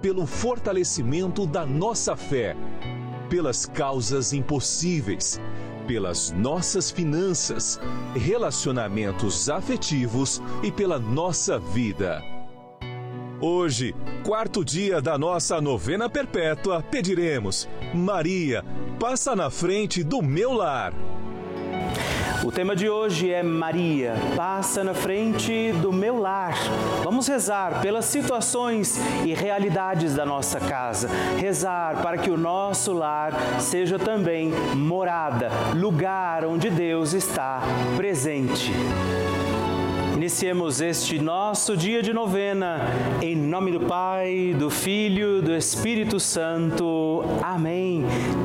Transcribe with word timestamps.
pelo 0.00 0.26
fortalecimento 0.26 1.46
da 1.46 1.66
nossa 1.66 2.16
fé 2.16 2.56
pelas 3.30 3.64
causas 3.64 4.32
impossíveis, 4.32 5.40
pelas 5.86 6.32
nossas 6.32 6.90
finanças, 6.90 7.80
relacionamentos 8.14 9.48
afetivos 9.48 10.42
e 10.64 10.72
pela 10.72 10.98
nossa 10.98 11.58
vida. 11.58 12.20
Hoje, 13.40 13.94
quarto 14.24 14.64
dia 14.64 15.00
da 15.00 15.16
nossa 15.16 15.60
novena 15.60 16.10
perpétua, 16.10 16.82
pediremos: 16.82 17.68
Maria, 17.94 18.64
passa 18.98 19.34
na 19.34 19.48
frente 19.48 20.02
do 20.02 20.20
meu 20.20 20.52
lar. 20.52 20.92
O 22.42 22.50
tema 22.50 22.74
de 22.74 22.88
hoje 22.88 23.30
é 23.30 23.42
Maria, 23.42 24.14
passa 24.34 24.82
na 24.82 24.94
frente 24.94 25.72
do 25.72 25.92
meu 25.92 26.18
lar. 26.18 26.54
Vamos 27.04 27.28
rezar 27.28 27.82
pelas 27.82 28.06
situações 28.06 28.98
e 29.26 29.34
realidades 29.34 30.14
da 30.14 30.24
nossa 30.24 30.58
casa. 30.58 31.08
Rezar 31.38 32.00
para 32.02 32.16
que 32.16 32.30
o 32.30 32.38
nosso 32.38 32.94
lar 32.94 33.34
seja 33.60 33.98
também 33.98 34.50
morada, 34.74 35.50
lugar 35.76 36.46
onde 36.46 36.70
Deus 36.70 37.12
está 37.12 37.60
presente. 37.94 38.72
Iniciemos 40.14 40.80
este 40.80 41.18
nosso 41.18 41.76
dia 41.76 42.02
de 42.02 42.14
novena, 42.14 42.80
em 43.20 43.36
nome 43.36 43.70
do 43.70 43.80
Pai, 43.80 44.54
do 44.58 44.70
Filho, 44.70 45.42
do 45.42 45.54
Espírito 45.54 46.18
Santo. 46.18 47.22
Amém. 47.42 48.04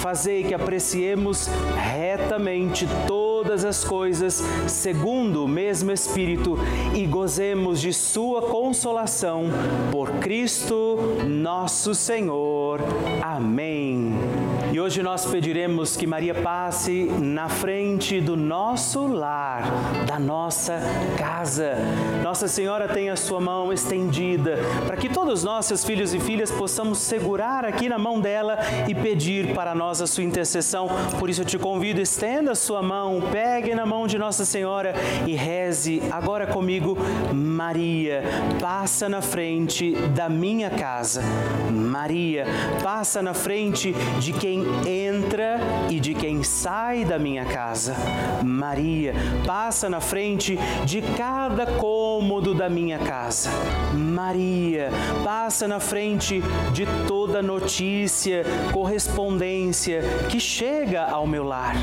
fazei 0.00 0.44
que 0.44 0.54
apreciemos 0.54 1.48
retamente 1.76 2.86
todas 3.06 3.64
as 3.64 3.84
coisas 3.84 4.42
segundo 4.66 5.44
o 5.44 5.48
mesmo 5.48 5.90
Espírito 5.92 6.58
e 6.94 7.06
gozemos 7.06 7.80
de 7.80 7.92
sua 7.92 8.42
consolação 8.42 9.44
por 9.90 10.10
Cristo 10.20 10.98
nosso 11.26 11.94
Senhor. 11.94 12.80
Amém. 13.22 14.43
E 14.74 14.80
hoje 14.80 15.04
nós 15.04 15.24
pediremos 15.24 15.96
que 15.96 16.04
Maria 16.04 16.34
passe 16.34 17.04
na 17.04 17.48
frente 17.48 18.20
do 18.20 18.36
nosso 18.36 19.06
lar, 19.06 19.62
da 20.04 20.18
nossa 20.18 20.80
casa. 21.16 21.76
Nossa 22.24 22.48
Senhora 22.48 22.88
tem 22.88 23.08
a 23.08 23.14
sua 23.14 23.40
mão 23.40 23.72
estendida 23.72 24.58
para 24.84 24.96
que 24.96 25.08
todos 25.08 25.44
nós, 25.44 25.66
seus 25.66 25.84
filhos 25.84 26.12
e 26.12 26.18
filhas, 26.18 26.50
possamos 26.50 26.98
segurar 26.98 27.64
aqui 27.64 27.88
na 27.88 28.00
mão 28.00 28.20
dela 28.20 28.58
e 28.88 28.94
pedir 28.96 29.54
para 29.54 29.76
nós 29.76 30.02
a 30.02 30.08
sua 30.08 30.24
intercessão. 30.24 30.88
Por 31.20 31.30
isso 31.30 31.42
eu 31.42 31.46
te 31.46 31.56
convido, 31.56 32.00
estenda 32.00 32.50
a 32.50 32.56
sua 32.56 32.82
mão, 32.82 33.22
pegue 33.30 33.76
na 33.76 33.86
mão 33.86 34.08
de 34.08 34.18
Nossa 34.18 34.44
Senhora 34.44 34.92
e 35.24 35.36
reze 35.36 36.02
agora 36.10 36.48
comigo, 36.48 36.98
Maria, 37.32 38.24
passa 38.60 39.08
na 39.08 39.22
frente 39.22 39.92
da 40.16 40.28
minha 40.28 40.68
casa. 40.68 41.22
Maria, 41.70 42.44
passa 42.82 43.22
na 43.22 43.34
frente 43.34 43.94
de 44.18 44.32
quem 44.32 44.63
entra 44.86 45.58
e 45.90 46.00
de 46.00 46.14
quem 46.14 46.42
sai 46.42 47.04
da 47.04 47.18
minha 47.18 47.44
casa. 47.44 47.94
Maria, 48.42 49.14
passa 49.46 49.88
na 49.88 50.00
frente 50.00 50.58
de 50.84 51.02
cada 51.16 51.66
cômodo 51.66 52.54
da 52.54 52.68
minha 52.68 52.98
casa. 52.98 53.50
Maria, 53.92 54.90
passa 55.22 55.68
na 55.68 55.80
frente 55.80 56.42
de 56.72 56.86
toda 57.06 57.42
notícia, 57.42 58.44
correspondência 58.72 60.02
que 60.28 60.40
chega 60.40 61.04
ao 61.04 61.26
meu 61.26 61.44
lar. 61.44 61.74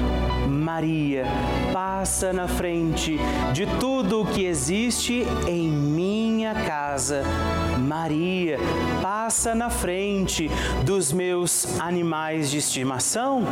Maria, 0.47 1.25
passa 1.73 2.31
na 2.33 2.47
frente 2.47 3.17
de 3.53 3.65
tudo 3.79 4.21
o 4.21 4.25
que 4.25 4.45
existe 4.45 5.25
em 5.47 5.69
minha 6.41 6.55
casa. 6.55 7.21
Maria, 7.77 8.57
passa 8.99 9.53
na 9.53 9.69
frente 9.69 10.49
dos 10.83 11.11
meus 11.11 11.79
animais 11.79 12.49
de 12.49 12.57
estimação. 12.57 13.43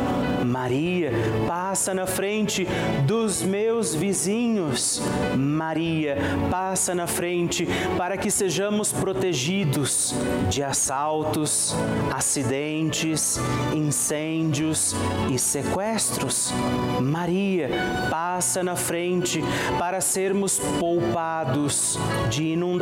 Maria, 0.44 1.12
passa 1.46 1.94
na 1.94 2.06
frente 2.06 2.66
dos 3.06 3.42
meus 3.42 3.94
vizinhos. 3.94 5.00
Maria, 5.36 6.16
passa 6.50 6.94
na 6.94 7.06
frente 7.06 7.68
para 7.96 8.16
que 8.16 8.30
sejamos 8.30 8.90
protegidos 8.90 10.12
de 10.48 10.62
assaltos, 10.62 11.76
acidentes, 12.12 13.38
incêndios 13.72 14.96
e 15.32 15.38
sequestros. 15.38 16.52
Maria, 17.00 17.68
passa 18.10 18.64
na 18.64 18.74
frente 18.74 19.44
para 19.78 20.00
sermos 20.00 20.58
poupados 20.78 21.98
de 22.28 22.52
inundações, 22.52 22.80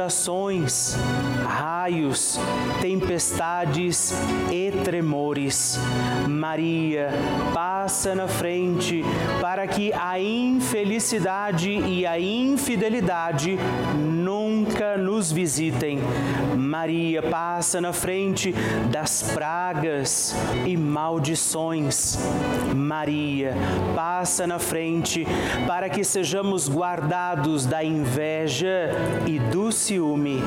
raios, 1.44 2.38
tempestades 2.80 4.12
e 4.50 4.70
tremores. 4.84 5.78
Maria 6.28 7.10
passa 7.52 8.14
na 8.14 8.28
frente 8.28 9.02
para 9.40 9.66
que 9.66 9.92
a 9.92 10.20
infelicidade 10.20 11.70
e 11.70 12.06
a 12.06 12.18
infidelidade 12.18 13.58
nunca 14.48 14.96
nos 14.96 15.30
visitem. 15.30 15.98
Maria 16.56 17.22
passa 17.22 17.80
na 17.80 17.92
frente 17.92 18.54
das 18.90 19.30
pragas 19.34 20.34
e 20.66 20.76
maldições. 20.76 22.18
Maria 22.74 23.54
passa 23.94 24.46
na 24.46 24.58
frente 24.58 25.26
para 25.66 25.90
que 25.90 26.02
sejamos 26.02 26.68
guardados 26.68 27.66
da 27.66 27.84
inveja 27.84 28.90
e 29.26 29.38
do 29.38 29.70
ciúme. 29.70 30.40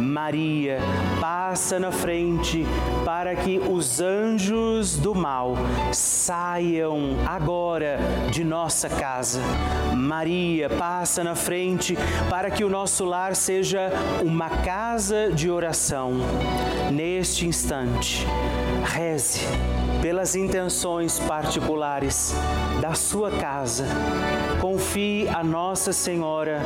Maria 0.00 0.78
passa 1.20 1.78
na 1.78 1.90
frente 1.90 2.66
para 3.04 3.34
que 3.34 3.58
os 3.58 4.00
anjos 4.00 4.96
do 4.96 5.14
mal 5.14 5.54
saiam 5.92 7.16
agora 7.26 7.98
de 8.30 8.44
nossa 8.44 8.88
casa. 8.88 9.40
Maria 9.96 10.68
passa 10.68 11.24
na 11.24 11.34
frente 11.34 11.96
para 12.28 12.50
que 12.50 12.64
o 12.64 12.68
nosso 12.68 13.04
lar 13.04 13.34
seja 13.38 13.90
uma 14.22 14.50
casa 14.50 15.30
de 15.32 15.48
oração. 15.48 16.14
Neste 16.92 17.46
instante, 17.46 18.26
reze 18.84 19.40
pelas 20.02 20.34
intenções 20.34 21.18
particulares 21.20 22.34
da 22.80 22.94
sua 22.94 23.30
casa. 23.30 23.86
Confie 24.60 25.28
a 25.28 25.44
Nossa 25.44 25.92
Senhora 25.92 26.60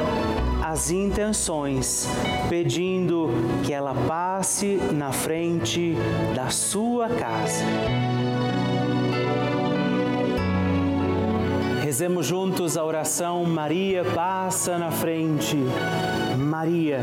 as 0.64 0.90
intenções, 0.90 2.08
pedindo 2.48 3.28
que 3.62 3.72
ela 3.72 3.94
passe 4.06 4.78
na 4.92 5.12
frente 5.12 5.94
da 6.34 6.48
sua 6.48 7.08
casa. 7.10 7.64
Rezemos 11.92 12.24
juntos 12.24 12.78
a 12.78 12.84
oração 12.86 13.44
Maria 13.44 14.02
passa 14.02 14.78
na 14.78 14.90
frente. 14.90 15.58
Maria 16.38 17.02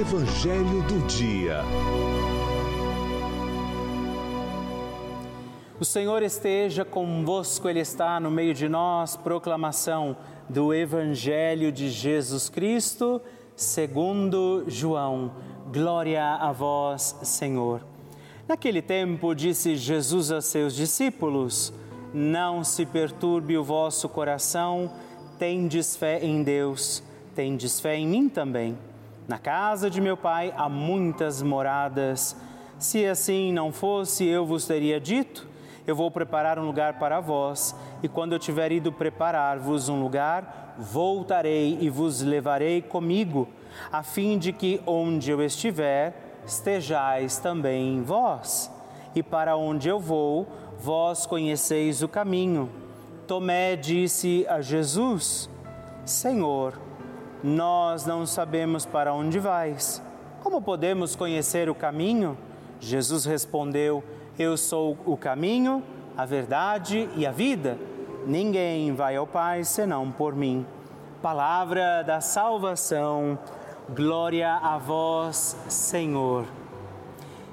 Evangelho 0.00 0.82
do 0.84 1.06
Dia. 1.06 1.60
O 5.78 5.84
Senhor 5.84 6.22
esteja 6.22 6.86
convosco, 6.86 7.68
Ele 7.68 7.80
está 7.80 8.18
no 8.18 8.30
meio 8.30 8.54
de 8.54 8.66
nós. 8.66 9.14
Proclamação 9.14 10.16
do 10.48 10.72
Evangelho 10.72 11.70
de 11.70 11.90
Jesus 11.90 12.48
Cristo, 12.48 13.20
segundo 13.54 14.64
João. 14.66 15.32
Glória 15.70 16.24
a 16.24 16.50
vós, 16.50 17.14
Senhor. 17.22 17.84
Naquele 18.48 18.80
tempo, 18.80 19.34
disse 19.34 19.76
Jesus 19.76 20.32
a 20.32 20.40
seus 20.40 20.74
discípulos: 20.74 21.74
Não 22.14 22.64
se 22.64 22.86
perturbe 22.86 23.58
o 23.58 23.62
vosso 23.62 24.08
coração, 24.08 24.90
tendes 25.38 25.94
fé 25.94 26.24
em 26.24 26.42
Deus, 26.42 27.02
tendes 27.34 27.78
fé 27.78 27.96
em 27.96 28.08
mim 28.08 28.30
também. 28.30 28.78
Na 29.30 29.38
casa 29.38 29.88
de 29.88 30.00
meu 30.00 30.16
pai 30.16 30.52
há 30.56 30.68
muitas 30.68 31.40
moradas. 31.40 32.36
Se 32.80 33.06
assim 33.06 33.52
não 33.52 33.70
fosse, 33.70 34.26
eu 34.26 34.44
vos 34.44 34.66
teria 34.66 35.00
dito 35.00 35.48
eu 35.86 35.96
vou 35.96 36.10
preparar 36.10 36.58
um 36.58 36.66
lugar 36.66 36.98
para 36.98 37.20
vós, 37.20 37.74
e 38.02 38.08
quando 38.08 38.32
eu 38.32 38.38
tiver 38.38 38.70
ido 38.70 38.92
preparar-vos 38.92 39.88
um 39.88 40.00
lugar, 40.00 40.74
voltarei 40.78 41.78
e 41.80 41.90
vos 41.90 42.22
levarei 42.22 42.80
comigo, 42.80 43.48
a 43.90 44.02
fim 44.02 44.38
de 44.38 44.52
que 44.52 44.80
onde 44.86 45.30
eu 45.30 45.42
estiver, 45.42 46.42
estejais 46.46 47.38
também 47.38 48.02
vós. 48.02 48.70
E 49.14 49.22
para 49.22 49.56
onde 49.56 49.88
eu 49.88 49.98
vou, 49.98 50.46
vós 50.78 51.26
conheceis 51.26 52.02
o 52.02 52.08
caminho. 52.08 52.70
Tomé 53.26 53.74
disse 53.74 54.46
a 54.48 54.60
Jesus: 54.60 55.50
Senhor, 56.04 56.78
nós 57.42 58.06
não 58.06 58.26
sabemos 58.26 58.84
para 58.84 59.12
onde 59.12 59.38
vais. 59.38 60.02
Como 60.42 60.62
podemos 60.62 61.14
conhecer 61.16 61.68
o 61.68 61.74
caminho? 61.74 62.36
Jesus 62.80 63.24
respondeu: 63.24 64.02
eu 64.40 64.56
sou 64.56 64.96
o 65.04 65.18
caminho, 65.18 65.82
a 66.16 66.24
verdade 66.24 67.10
e 67.14 67.26
a 67.26 67.30
vida. 67.30 67.76
Ninguém 68.26 68.94
vai 68.94 69.16
ao 69.16 69.26
Pai 69.26 69.64
senão 69.64 70.10
por 70.10 70.34
mim. 70.34 70.64
Palavra 71.20 72.02
da 72.02 72.22
salvação. 72.22 73.38
Glória 73.94 74.50
a 74.54 74.78
vós, 74.78 75.54
Senhor. 75.68 76.46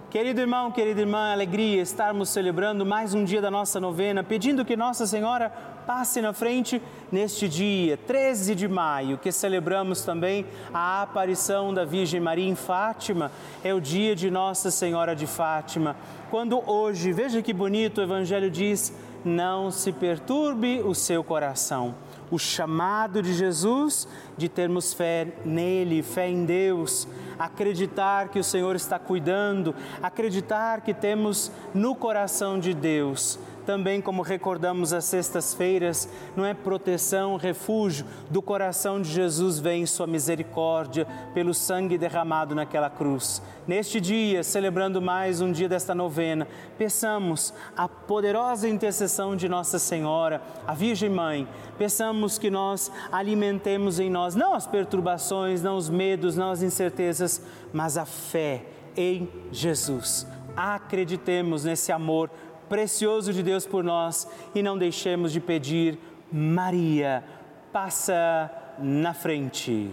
Querido 0.10 0.39
irmão, 0.39 0.72
querida 0.72 1.01
irmã, 1.01 1.34
alegria 1.34 1.82
estarmos 1.82 2.29
celebrando 2.29 2.86
mais 2.86 3.13
um 3.13 3.25
dia 3.25 3.41
da 3.41 3.51
nossa 3.51 3.82
novena, 3.82 4.24
pedindo 4.24 4.63
que 4.63 4.77
Nossa 4.77 5.06
Senhora 5.06 5.51
passe 5.88 6.22
na 6.22 6.34
frente 6.34 6.82
neste 7.10 7.48
dia, 7.48 7.96
13 7.96 8.53
de 8.53 8.67
maio, 8.67 9.17
que 9.17 9.32
celebramos 9.32 10.01
também 10.01 10.46
a 10.74 11.01
aparição 11.01 11.74
da 11.74 11.86
Virgem 11.86 12.20
Maria 12.20 12.50
em 12.50 12.56
Fátima, 12.56 13.32
é 13.63 13.74
o 13.74 13.79
dia 13.79 14.13
de 14.13 14.29
Nossa 14.29 14.70
Senhora 14.70 15.15
de 15.15 15.25
Fátima. 15.25 15.96
Quando 16.29 16.62
hoje, 16.70 17.13
veja 17.13 17.41
que 17.41 17.53
bonito 17.53 18.00
o 18.00 18.03
Evangelho 18.03 18.51
diz: 18.51 18.94
não 19.24 19.72
se 19.72 19.94
perturbe 19.94 20.82
o 20.82 20.94
seu 20.94 21.24
coração. 21.24 21.96
O 22.29 22.38
chamado 22.38 23.24
de 23.24 23.34
Jesus 23.34 24.06
de 24.38 24.50
termos 24.50 24.94
fé 24.94 25.27
nele, 25.46 26.03
fé 26.03 26.27
em 26.27 26.44
Deus, 26.44 27.08
acreditar 27.39 28.27
que 28.27 28.39
o 28.39 28.44
Senhor 28.44 28.75
está 28.75 29.00
cuidando, 29.00 29.74
acreditar 30.03 30.82
que 30.82 30.94
temos 30.94 31.50
no 31.74 31.96
coração 31.96 32.60
de 32.60 32.74
Deus 32.74 33.39
também 33.68 34.00
como 34.00 34.22
recordamos 34.22 34.94
as 34.94 35.04
sextas-feiras, 35.04 36.08
não 36.38 36.46
é 36.46 36.54
proteção, 36.54 37.36
refúgio, 37.36 38.06
do 38.32 38.42
coração 38.42 39.02
de 39.02 39.12
Jesus 39.12 39.60
vem 39.60 39.86
sua 39.86 40.08
misericórdia 40.08 41.06
pelo 41.34 41.54
sangue 41.54 41.98
derramado 41.98 42.56
naquela 42.56 42.90
cruz. 42.90 43.42
Neste 43.68 44.00
dia, 44.00 44.42
celebrando 44.42 45.02
mais 45.02 45.42
um 45.42 45.52
dia 45.52 45.68
desta 45.68 45.94
novena, 45.94 46.48
peçamos 46.78 47.54
a 47.76 47.90
poderosa 47.90 48.70
intercessão 48.70 49.36
de 49.36 49.50
Nossa 49.50 49.78
Senhora, 49.78 50.42
a 50.66 50.74
Virgem 50.74 51.10
Mãe, 51.10 51.46
peçamos 51.78 52.40
que 52.40 52.50
nós 52.50 52.90
alimentemos 53.12 54.00
em 54.00 54.10
nós 54.10 54.34
não 54.34 54.54
as 54.54 54.66
perturbações, 54.66 55.62
não 55.62 55.76
os 55.76 55.90
medos, 55.90 56.38
não 56.38 56.52
as 56.52 56.64
incertezas, 56.64 57.42
mas 57.74 57.98
a 57.98 58.06
fé 58.06 58.64
em 58.96 59.28
Jesus. 59.52 60.26
Acreditemos 60.56 61.66
nesse 61.66 61.92
amor 61.92 62.32
precioso 62.70 63.34
de 63.34 63.42
Deus 63.44 63.66
por 63.66 63.84
nós 63.84 64.28
e 64.54 64.62
não 64.62 64.78
deixemos 64.78 65.32
de 65.32 65.40
pedir, 65.40 65.98
Maria, 66.32 67.24
passa 67.72 68.52
na 68.80 69.14
frente. 69.14 69.92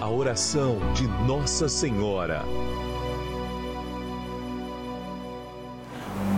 A 0.00 0.08
oração 0.08 0.78
de 0.94 1.06
Nossa 1.26 1.68
Senhora. 1.68 2.42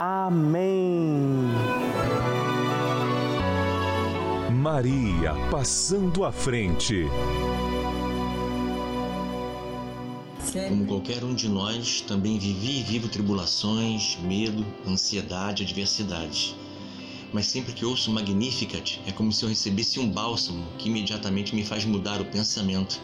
Amém. 0.00 1.48
Maria 4.50 5.34
passando 5.50 6.24
à 6.24 6.32
frente. 6.32 7.06
Como 10.68 10.86
qualquer 10.86 11.24
um 11.24 11.34
de 11.34 11.48
nós, 11.48 12.00
também 12.00 12.38
vivi 12.38 12.80
e 12.80 12.82
vivo 12.82 13.08
tribulações, 13.08 14.18
medo, 14.22 14.64
ansiedade, 14.86 15.62
adversidade 15.62 16.56
mas 17.32 17.46
sempre 17.46 17.72
que 17.72 17.84
ouço 17.84 18.10
Magnificat 18.10 19.00
é 19.06 19.12
como 19.12 19.32
se 19.32 19.44
eu 19.44 19.48
recebesse 19.48 20.00
um 20.00 20.10
bálsamo 20.10 20.64
que 20.78 20.88
imediatamente 20.88 21.54
me 21.54 21.64
faz 21.64 21.84
mudar 21.84 22.20
o 22.20 22.24
pensamento, 22.24 23.00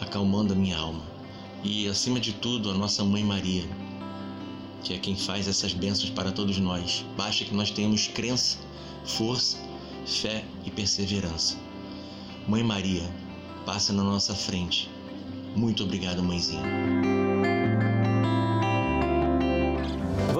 acalmando 0.00 0.52
a 0.52 0.56
minha 0.56 0.76
alma. 0.76 1.02
E, 1.62 1.88
acima 1.88 2.20
de 2.20 2.32
tudo, 2.34 2.70
a 2.70 2.74
nossa 2.74 3.02
Mãe 3.02 3.24
Maria, 3.24 3.64
que 4.84 4.92
é 4.92 4.98
quem 4.98 5.16
faz 5.16 5.48
essas 5.48 5.72
bênçãos 5.72 6.10
para 6.10 6.30
todos 6.30 6.58
nós. 6.58 7.04
Basta 7.16 7.44
que 7.44 7.54
nós 7.54 7.70
tenhamos 7.70 8.06
crença, 8.06 8.58
força, 9.04 9.58
fé 10.06 10.44
e 10.64 10.70
perseverança. 10.70 11.56
Mãe 12.46 12.62
Maria, 12.62 13.10
passa 13.64 13.92
na 13.92 14.04
nossa 14.04 14.34
frente. 14.34 14.90
Muito 15.56 15.82
obrigado, 15.82 16.22
mãezinha. 16.22 17.13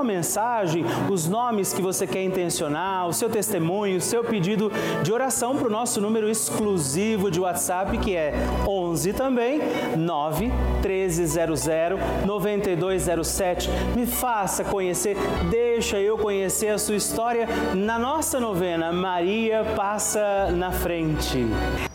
uma 0.00 0.04
mensagem, 0.04 0.82
os 1.10 1.28
nomes 1.28 1.74
que 1.74 1.82
você 1.82 2.06
quer 2.06 2.22
intencionar, 2.22 3.06
o 3.06 3.12
seu 3.12 3.28
testemunho, 3.28 3.98
o 3.98 4.00
seu 4.00 4.24
pedido 4.24 4.72
de 5.02 5.12
oração 5.12 5.56
para 5.56 5.68
o 5.68 5.70
nosso 5.70 6.00
número 6.00 6.28
exclusivo 6.28 7.30
de 7.30 7.38
WhatsApp, 7.38 7.98
que 7.98 8.16
é 8.16 8.32
11 8.66 9.12
também, 9.12 9.60
9 9.96 10.50
1300 10.82 11.66
9207. 12.24 13.68
Me 13.94 14.06
faça 14.06 14.64
conhecer, 14.64 15.18
deixa 15.50 15.98
eu 15.98 16.16
conhecer 16.16 16.68
a 16.68 16.78
sua 16.78 16.96
história 16.96 17.46
na 17.74 17.98
nossa 17.98 18.40
novena 18.40 18.90
Maria 18.90 19.64
Passa 19.76 20.50
na 20.50 20.72
Frente. 20.72 21.46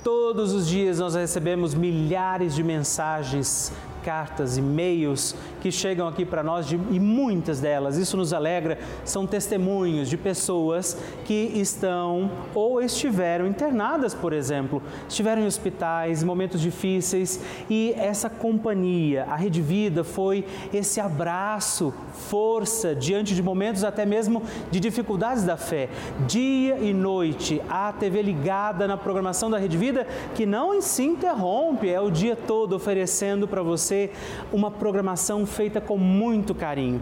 Todos 0.03 0.53
os 0.53 0.67
dias 0.67 0.99
nós 0.99 1.15
recebemos 1.15 1.73
milhares 1.73 2.53
de 2.53 2.63
mensagens 2.63 3.73
cartas, 4.05 4.55
e-mails 4.55 5.35
que 5.59 5.71
chegam 5.71 6.07
aqui 6.07 6.23
para 6.23 6.43
nós 6.43 6.67
de, 6.67 6.75
e 6.75 6.99
muitas 6.99 7.59
delas, 7.59 7.97
isso 7.97 8.15
nos 8.15 8.33
alegra, 8.33 8.77
são 9.03 9.25
testemunhos 9.25 10.07
de 10.07 10.15
pessoas 10.15 10.95
que 11.25 11.51
estão 11.55 12.29
ou 12.53 12.83
estiveram 12.83 13.47
internadas, 13.47 14.13
por 14.13 14.31
exemplo, 14.31 14.79
estiveram 15.09 15.41
em 15.41 15.47
hospitais, 15.47 16.21
em 16.21 16.25
momentos 16.25 16.61
difíceis 16.61 17.41
e 17.67 17.95
essa 17.97 18.29
companhia, 18.29 19.25
a 19.27 19.35
Rede 19.35 19.59
Vida 19.59 20.03
foi 20.03 20.45
esse 20.71 21.01
abraço, 21.01 21.91
força 22.13 22.93
diante 22.93 23.33
de 23.33 23.41
momentos 23.41 23.83
até 23.83 24.05
mesmo 24.05 24.43
de 24.69 24.79
dificuldades 24.79 25.43
da 25.43 25.57
fé. 25.57 25.89
Dia 26.27 26.77
e 26.77 26.93
noite, 26.93 27.59
a 27.67 27.91
TV 27.91 28.21
ligada 28.21 28.87
na 28.87 28.97
programação 28.97 29.49
da 29.49 29.57
Rede 29.57 29.77
Vida 29.77 30.05
que 30.35 30.45
não 30.45 30.79
se 30.79 31.03
interrompe, 31.03 31.89
é 31.89 31.99
o 31.99 32.11
dia 32.11 32.35
todo 32.35 32.75
oferecendo 32.75 33.47
para 33.47 33.63
você 33.63 33.94
você 33.95 34.09
uma 34.51 34.69
programação 34.69 35.45
feita 35.45 35.79
com 35.79 35.97
muito 35.97 36.53
carinho. 36.53 37.01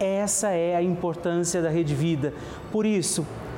Essa 0.00 0.50
é 0.50 0.74
a 0.76 0.82
importância 0.82 1.62
da 1.62 1.70
Rede 1.70 1.94
Vida. 1.94 2.32
Por 2.72 2.84
isso, 2.84 3.26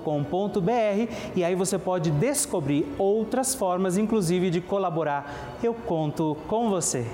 com.br 0.00 1.12
e 1.36 1.44
aí 1.44 1.54
você 1.54 1.78
pode 1.78 2.10
descobrir 2.10 2.86
outras 2.98 3.54
formas, 3.54 3.96
inclusive 3.96 4.50
de 4.50 4.60
colaborar. 4.60 5.58
Eu 5.62 5.72
conto 5.74 6.36
com 6.48 6.68
você. 6.68 7.06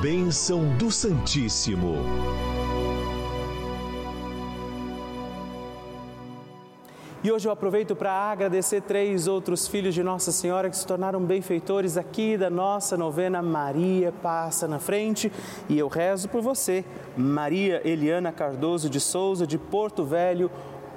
Bênção 0.00 0.76
do 0.78 0.90
Santíssimo. 0.90 1.94
E 7.24 7.30
hoje 7.30 7.46
eu 7.46 7.52
aproveito 7.52 7.94
para 7.94 8.10
agradecer 8.10 8.80
três 8.80 9.28
outros 9.28 9.68
filhos 9.68 9.94
de 9.94 10.02
Nossa 10.02 10.32
Senhora 10.32 10.68
que 10.68 10.76
se 10.76 10.84
tornaram 10.84 11.20
benfeitores 11.20 11.96
aqui 11.96 12.36
da 12.36 12.50
nossa 12.50 12.96
novena 12.96 13.40
Maria 13.40 14.10
Passa 14.10 14.66
na 14.66 14.80
Frente. 14.80 15.30
E 15.68 15.78
eu 15.78 15.86
rezo 15.86 16.28
por 16.28 16.42
você, 16.42 16.84
Maria 17.16 17.80
Eliana 17.84 18.32
Cardoso 18.32 18.90
de 18.90 18.98
Souza, 18.98 19.46
de 19.46 19.56
Porto 19.56 20.04
Velho, 20.04 20.50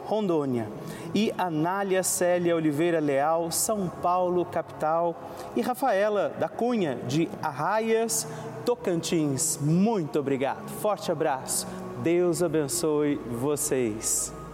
Rondônia. 0.06 0.68
E 1.14 1.32
Anália 1.38 2.02
Célia 2.02 2.56
Oliveira 2.56 3.00
Leal, 3.00 3.52
São 3.52 3.88
Paulo, 3.88 4.46
capital. 4.46 5.16
E 5.56 5.62
Rafaela 5.62 6.30
da 6.40 6.50
Cunha, 6.50 6.98
de 7.08 7.30
Arraias, 7.40 8.28
Tocantins. 8.66 9.60
Muito 9.62 10.20
obrigado. 10.20 10.68
Forte 10.82 11.12
abraço. 11.12 11.68
Deus 12.02 12.42
abençoe 12.42 13.18
vocês. 13.30 14.34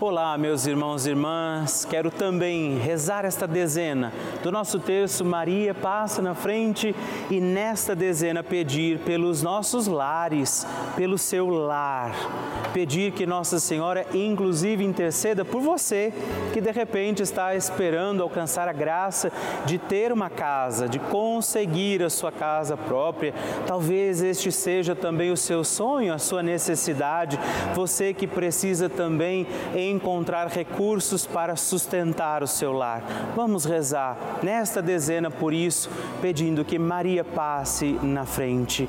Olá, 0.00 0.38
meus 0.38 0.64
irmãos 0.64 1.06
e 1.06 1.10
irmãs. 1.10 1.84
Quero 1.84 2.08
também 2.08 2.78
rezar 2.78 3.24
esta 3.24 3.48
dezena 3.48 4.12
do 4.44 4.52
nosso 4.52 4.78
terço 4.78 5.24
Maria 5.24 5.74
passa 5.74 6.22
na 6.22 6.34
frente 6.34 6.94
e 7.28 7.40
nesta 7.40 7.96
dezena 7.96 8.42
pedir 8.42 9.00
pelos 9.00 9.42
nossos 9.42 9.88
lares, 9.88 10.64
pelo 10.96 11.18
seu 11.18 11.48
lar. 11.48 12.14
Pedir 12.72 13.12
que 13.12 13.26
Nossa 13.26 13.58
Senhora 13.58 14.06
inclusive 14.14 14.84
interceda 14.84 15.44
por 15.44 15.60
você 15.60 16.12
que 16.52 16.60
de 16.60 16.70
repente 16.70 17.22
está 17.22 17.56
esperando 17.56 18.22
alcançar 18.22 18.68
a 18.68 18.72
graça 18.72 19.32
de 19.66 19.78
ter 19.78 20.12
uma 20.12 20.30
casa, 20.30 20.88
de 20.88 20.98
conseguir 20.98 22.02
a 22.02 22.10
sua 22.10 22.30
casa 22.30 22.76
própria. 22.76 23.34
Talvez 23.66 24.22
este 24.22 24.52
seja 24.52 24.94
também 24.94 25.32
o 25.32 25.36
seu 25.36 25.64
sonho, 25.64 26.14
a 26.14 26.18
sua 26.18 26.42
necessidade. 26.42 27.38
Você 27.74 28.14
que 28.14 28.26
precisa 28.26 28.88
também 28.88 29.46
encontrar 29.90 30.48
recursos 30.48 31.26
para 31.26 31.56
sustentar 31.56 32.42
o 32.42 32.46
seu 32.46 32.72
lar. 32.72 33.02
Vamos 33.34 33.64
rezar 33.64 34.16
nesta 34.42 34.80
dezena 34.82 35.30
por 35.30 35.52
isso, 35.52 35.90
pedindo 36.20 36.64
que 36.64 36.78
Maria 36.78 37.24
passe 37.24 37.98
na 38.02 38.24
frente. 38.24 38.88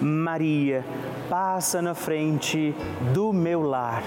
Maria, 0.00 0.84
passa 1.28 1.80
na 1.80 1.94
frente 1.94 2.74
do 3.12 3.32
meu 3.32 3.62
lar. 3.62 4.02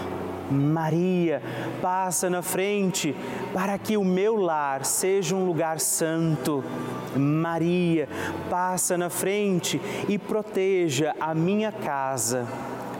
Maria, 0.52 1.42
passa 1.82 2.30
na 2.30 2.42
frente 2.42 3.16
para 3.54 3.78
que 3.78 3.98
o 3.98 4.04
meu 4.04 4.36
lar 4.36 4.86
seja 4.86 5.36
um 5.36 5.46
lugar 5.46 5.80
santo. 5.80 6.64
Maria, 7.16 8.08
passa 8.50 8.98
na 8.98 9.10
frente 9.10 9.82
e 10.08 10.20
proteja 10.20 11.16
a 11.20 11.34
minha 11.34 11.72
casa. 11.72 12.48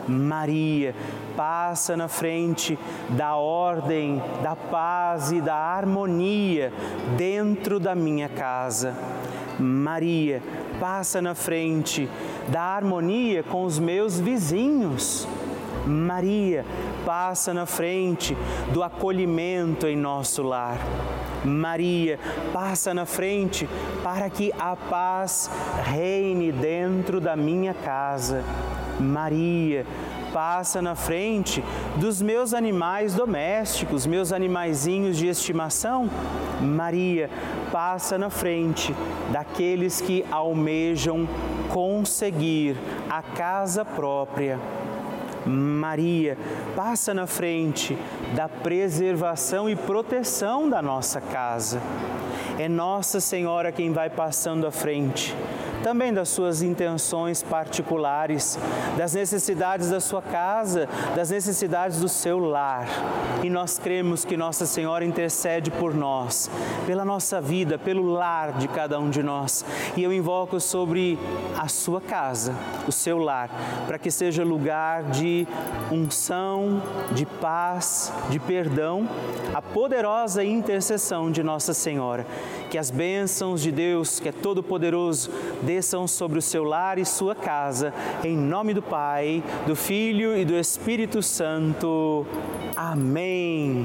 Maria, 0.08 0.94
passa 1.36 1.96
na 1.96 2.08
frente 2.08 2.78
da 3.10 3.36
ordem, 3.36 4.22
da 4.42 4.54
paz 4.54 5.32
e 5.32 5.40
da 5.40 5.54
harmonia 5.54 6.72
dentro 7.16 7.80
da 7.80 7.94
minha 7.94 8.28
casa. 8.28 8.94
Maria, 9.58 10.42
passa 10.78 11.20
na 11.22 11.34
frente 11.34 12.08
da 12.48 12.60
harmonia 12.60 13.42
com 13.42 13.64
os 13.64 13.78
meus 13.78 14.20
vizinhos. 14.20 15.26
Maria, 15.86 16.64
passa 17.04 17.54
na 17.54 17.64
frente 17.64 18.36
do 18.72 18.82
acolhimento 18.82 19.86
em 19.86 19.96
nosso 19.96 20.42
lar. 20.42 20.78
Maria, 21.44 22.18
passa 22.52 22.92
na 22.92 23.06
frente 23.06 23.68
para 24.02 24.28
que 24.28 24.52
a 24.58 24.74
paz 24.74 25.48
reine 25.84 26.50
dentro 26.50 27.20
da 27.20 27.36
minha 27.36 27.72
casa. 27.72 28.42
Maria, 29.00 29.86
passa 30.32 30.82
na 30.82 30.94
frente 30.94 31.64
dos 31.96 32.20
meus 32.20 32.52
animais 32.52 33.14
domésticos, 33.14 34.06
meus 34.06 34.32
animaizinhos 34.32 35.16
de 35.16 35.26
estimação. 35.28 36.10
Maria, 36.60 37.30
passa 37.72 38.18
na 38.18 38.30
frente 38.30 38.94
daqueles 39.32 40.00
que 40.00 40.24
almejam 40.30 41.28
conseguir 41.70 42.76
a 43.08 43.22
casa 43.22 43.84
própria. 43.84 44.58
Maria, 45.46 46.36
passa 46.74 47.14
na 47.14 47.26
frente 47.26 47.96
da 48.34 48.48
preservação 48.48 49.68
e 49.68 49.76
proteção 49.76 50.68
da 50.68 50.82
nossa 50.82 51.20
casa. 51.20 51.80
É 52.58 52.68
Nossa 52.68 53.20
Senhora 53.20 53.70
quem 53.70 53.92
vai 53.92 54.10
passando 54.10 54.66
à 54.66 54.70
frente 54.70 55.34
também 55.86 56.12
das 56.12 56.30
suas 56.30 56.62
intenções 56.62 57.44
particulares, 57.44 58.58
das 58.98 59.14
necessidades 59.14 59.88
da 59.88 60.00
sua 60.00 60.20
casa, 60.20 60.88
das 61.14 61.30
necessidades 61.30 62.00
do 62.00 62.08
seu 62.08 62.40
lar. 62.40 62.88
E 63.44 63.48
nós 63.48 63.78
cremos 63.78 64.24
que 64.24 64.36
Nossa 64.36 64.66
Senhora 64.66 65.04
intercede 65.04 65.70
por 65.70 65.94
nós, 65.94 66.50
pela 66.86 67.04
nossa 67.04 67.40
vida, 67.40 67.78
pelo 67.78 68.04
lar 68.04 68.54
de 68.54 68.66
cada 68.66 68.98
um 68.98 69.08
de 69.08 69.22
nós. 69.22 69.64
E 69.96 70.02
eu 70.02 70.12
invoco 70.12 70.58
sobre 70.58 71.16
a 71.56 71.68
sua 71.68 72.00
casa, 72.00 72.52
o 72.88 72.90
seu 72.90 73.18
lar, 73.18 73.48
para 73.86 73.96
que 73.96 74.10
seja 74.10 74.42
lugar 74.42 75.04
unção, 75.90 76.80
de 77.12 77.26
paz, 77.26 78.12
de 78.30 78.38
perdão, 78.38 79.08
a 79.52 79.60
poderosa 79.60 80.44
intercessão 80.44 81.30
de 81.30 81.42
Nossa 81.42 81.74
Senhora. 81.74 82.24
Que 82.70 82.78
as 82.78 82.90
bênçãos 82.90 83.60
de 83.60 83.72
Deus, 83.72 84.20
que 84.20 84.28
é 84.28 84.32
todo-poderoso, 84.32 85.30
desçam 85.62 86.06
sobre 86.06 86.38
o 86.38 86.42
seu 86.42 86.62
lar 86.62 86.98
e 86.98 87.04
sua 87.04 87.34
casa, 87.34 87.92
em 88.22 88.36
nome 88.36 88.72
do 88.72 88.82
Pai, 88.82 89.42
do 89.66 89.74
Filho 89.74 90.36
e 90.36 90.44
do 90.44 90.54
Espírito 90.54 91.22
Santo. 91.22 92.24
Amém. 92.76 93.84